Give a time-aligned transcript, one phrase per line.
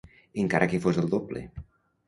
[0.43, 1.47] Encara que fos el doble.